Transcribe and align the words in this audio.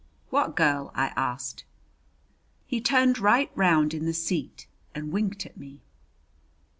"What 0.31 0.55
girl?" 0.55 0.89
I 0.95 1.09
asked. 1.15 1.63
He 2.65 2.81
turned 2.81 3.19
right 3.19 3.51
round 3.53 3.93
in 3.93 4.07
the 4.07 4.15
seat 4.15 4.65
and 4.95 5.11
winked 5.11 5.45
at 5.45 5.57
me. 5.57 5.83